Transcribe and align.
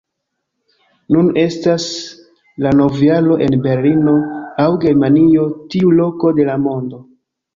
Nun 1.15 1.27
estas 1.41 1.83
la 2.65 2.71
novjaro 2.79 3.37
en 3.47 3.55
Berlino, 3.67 4.15
aŭ 4.63 4.67
Germanio, 4.85 5.45
tiu 5.75 5.93
loko 6.01 6.33
de 6.41 6.49
la 6.49 6.57
mondo 6.65 7.03